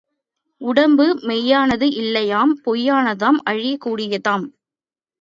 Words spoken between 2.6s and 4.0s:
பொய்யானதாம் அழியக்